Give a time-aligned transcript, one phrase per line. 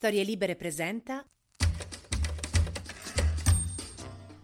[0.00, 1.22] Storie Libere presenta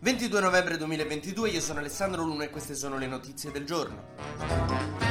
[0.00, 5.05] 22 novembre 2022, io sono Alessandro Luna e queste sono le notizie del giorno.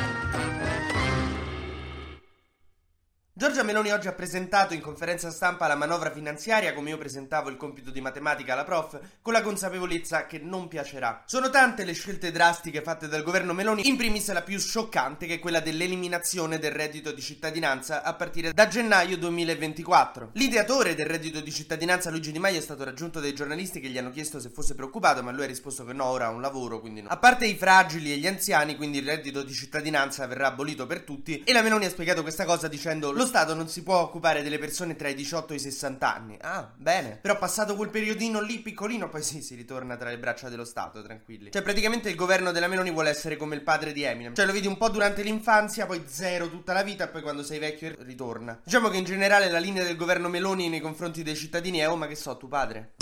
[3.38, 7.58] Giorgia Meloni oggi ha presentato in conferenza stampa la manovra finanziaria come io presentavo il
[7.58, 11.24] compito di matematica alla prof, con la consapevolezza che non piacerà.
[11.26, 15.34] Sono tante le scelte drastiche fatte dal governo Meloni, in primis la più scioccante che
[15.34, 20.30] è quella dell'eliminazione del reddito di cittadinanza a partire da gennaio 2024.
[20.32, 23.98] L'ideatore del reddito di cittadinanza Luigi Di Maio è stato raggiunto dai giornalisti che gli
[23.98, 26.80] hanno chiesto se fosse preoccupato, ma lui ha risposto che no, ora ha un lavoro,
[26.80, 27.10] quindi no.
[27.10, 31.02] A parte i fragili e gli anziani, quindi il reddito di cittadinanza verrà abolito per
[31.02, 34.00] tutti e la Meloni ha spiegato questa cosa dicendo lo lo Stato non si può
[34.00, 36.38] occupare delle persone tra i 18 e i 60 anni.
[36.42, 37.18] Ah, bene.
[37.22, 41.02] Però passato quel periodino lì piccolino, poi sì, si ritorna tra le braccia dello Stato,
[41.02, 41.52] tranquilli.
[41.52, 44.36] Cioè, praticamente il governo della Meloni vuole essere come il padre di Eminem.
[44.36, 47.60] Cioè, lo vedi un po' durante l'infanzia, poi zero tutta la vita, poi quando sei
[47.60, 48.60] vecchio ritorna.
[48.64, 51.96] Diciamo che in generale la linea del governo Meloni nei confronti dei cittadini è, oh,
[51.96, 52.94] ma che so, tu padre.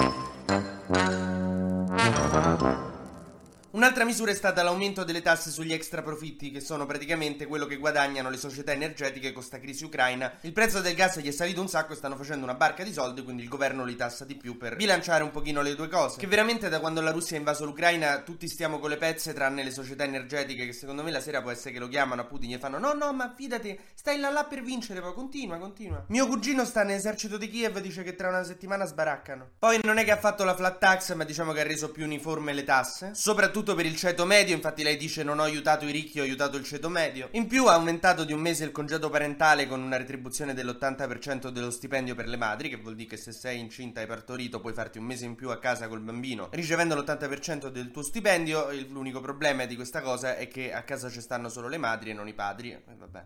[3.74, 7.78] Un'altra misura è stata l'aumento delle tasse sugli extra profitti, che sono praticamente quello che
[7.78, 10.32] guadagnano le società energetiche con sta crisi ucraina.
[10.42, 12.94] Il prezzo del gas gli è salito un sacco e stanno facendo una barca di
[12.94, 16.20] soldi, quindi il governo li tassa di più per bilanciare un pochino le due cose.
[16.20, 19.64] Che veramente da quando la Russia ha invaso l'Ucraina tutti stiamo con le pezze tranne
[19.64, 22.54] le società energetiche che secondo me la sera può essere che lo chiamano a Putin
[22.54, 26.06] e fanno no no ma fidati stai là là per vincere poi continua continua.
[26.10, 29.54] Mio cugino sta nell'esercito di Kiev dice che tra una settimana sbaraccano.
[29.58, 32.06] Poi non è che ha fatto la flat tax ma diciamo che ha reso più
[32.06, 35.86] uniforme le tasse, soprattutto soprattutto per il ceto medio, infatti lei dice non ho aiutato
[35.86, 37.30] i ricchi, ho aiutato il ceto medio.
[37.32, 41.72] In più ha aumentato di un mese il congedo parentale con una retribuzione dell'80% dello
[41.72, 44.98] stipendio per le madri, che vuol dire che se sei incinta e partorito puoi farti
[44.98, 48.68] un mese in più a casa col bambino, ricevendo l'80% del tuo stipendio.
[48.90, 52.14] L'unico problema di questa cosa è che a casa ci stanno solo le madri e
[52.14, 52.72] non i padri.
[52.72, 53.24] E vabbè.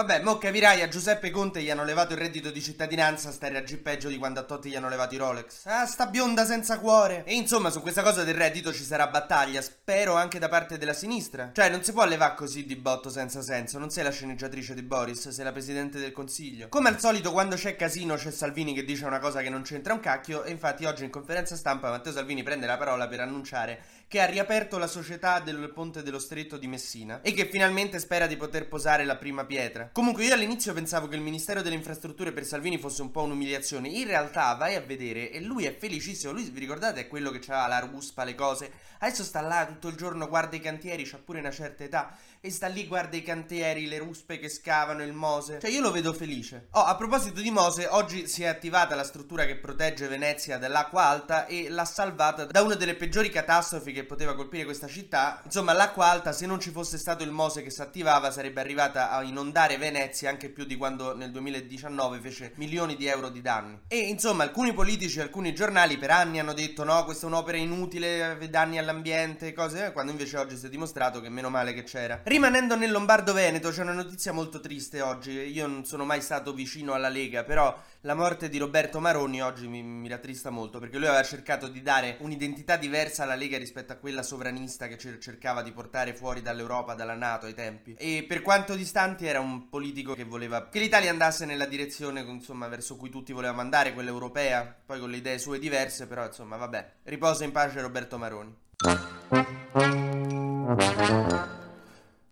[0.00, 3.62] Vabbè, mo capirai, a Giuseppe Conte gli hanno levato il reddito di cittadinanza, sta a
[3.82, 5.66] peggio di quando a Totti gli hanno levato i Rolex.
[5.66, 7.22] Ah, sta bionda senza cuore.
[7.26, 10.94] E insomma, su questa cosa del reddito ci sarà battaglia, spero anche da parte della
[10.94, 11.50] sinistra.
[11.52, 14.82] Cioè, non si può levare così di botto senza senso, non sei la sceneggiatrice di
[14.82, 16.68] Boris, sei la presidente del consiglio.
[16.70, 19.92] Come al solito, quando c'è casino c'è Salvini che dice una cosa che non c'entra
[19.92, 23.82] un cacchio, e infatti oggi in conferenza stampa Matteo Salvini prende la parola per annunciare
[24.10, 28.26] che ha riaperto la società del ponte dello stretto di Messina e che finalmente spera
[28.26, 29.89] di poter posare la prima pietra.
[29.92, 33.88] Comunque io all'inizio pensavo che il Ministero delle Infrastrutture per Salvini fosse un po' un'umiliazione.
[33.88, 36.32] In realtà vai a vedere e lui è felicissimo.
[36.32, 38.70] Lui, vi ricordate, è quello che ha la ruspa, le cose.
[39.00, 42.16] Adesso sta là tutto il giorno, guarda i cantieri, c'ha pure una certa età.
[42.40, 45.58] E sta lì, guarda i cantieri, le ruspe che scavano, il Mose.
[45.60, 46.68] Cioè io lo vedo felice.
[46.70, 51.02] Oh, a proposito di Mose, oggi si è attivata la struttura che protegge Venezia dall'acqua
[51.02, 55.40] alta e l'ha salvata da una delle peggiori catastrofi che poteva colpire questa città.
[55.44, 59.10] Insomma, l'acqua alta, se non ci fosse stato il Mose che si attivava, sarebbe arrivata
[59.10, 63.80] a inondare Venezia anche più di quando nel 2019 fece milioni di euro di danni.
[63.88, 67.56] E insomma, alcuni politici e alcuni giornali per anni hanno detto no, questa è un'opera
[67.56, 72.20] inutile, danni all'ambiente, cose, quando invece oggi si è dimostrato che meno male che c'era.
[72.22, 75.32] Rimanendo nel Lombardo-Veneto, c'è una notizia molto triste oggi.
[75.32, 79.66] Io non sono mai stato vicino alla Lega, però la morte di Roberto Maroni oggi
[79.66, 83.92] mi, mi rattrista molto perché lui aveva cercato di dare un'identità diversa alla Lega rispetto
[83.92, 87.94] a quella sovranista che cercava di portare fuori dall'Europa, dalla Nato ai tempi.
[87.98, 92.68] E per quanto distanti era un politico che voleva che l'Italia andasse nella direzione insomma,
[92.68, 96.56] verso cui tutti volevamo andare, quella europea, poi con le idee sue diverse, però insomma
[96.56, 96.92] vabbè.
[97.04, 98.56] Riposa in pace Roberto Maroni.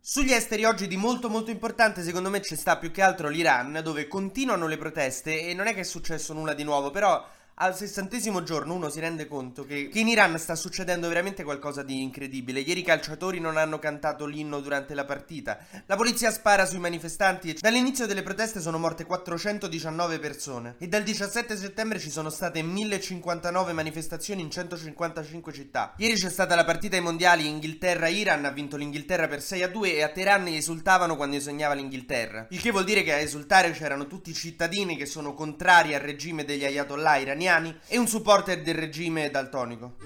[0.00, 3.80] Sugli esteri oggi di molto molto importante secondo me ci sta più che altro l'Iran
[3.82, 7.22] dove continuano le proteste e non è che è successo nulla di nuovo però
[7.60, 11.82] al sessantesimo giorno uno si rende conto che, che, in Iran sta succedendo veramente qualcosa
[11.82, 12.60] di incredibile.
[12.60, 15.58] Ieri i calciatori non hanno cantato l'inno durante la partita.
[15.86, 17.56] La polizia spara sui manifestanti.
[17.58, 20.76] Dall'inizio delle proteste sono morte 419 persone.
[20.78, 25.94] E dal 17 settembre ci sono state 1059 manifestazioni in 155 città.
[25.96, 28.44] Ieri c'è stata la partita ai mondiali Inghilterra-Iran.
[28.44, 32.46] Ha vinto l'Inghilterra per 6 a 2 e a Teheran esultavano quando esognava l'Inghilterra.
[32.50, 36.00] Il che vuol dire che a esultare c'erano tutti i cittadini che sono contrari al
[36.00, 39.96] regime degli ayatollah iraniani iraniani e un supporter del regime daltonico.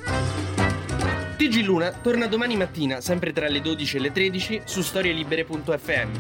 [1.37, 6.11] TG Luna torna domani mattina, sempre tra le 12 e le 13, su storielibere.fm.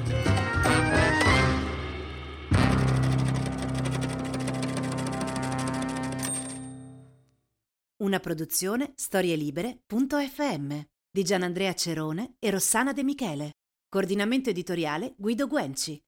[7.98, 13.52] Una produzione storielibere.fm di Gianandrea Cerone e Rossana De Michele.
[13.88, 16.02] Coordinamento editoriale Guido Guenci.